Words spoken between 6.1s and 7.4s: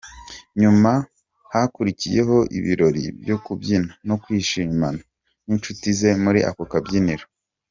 muri ako kabyiniro.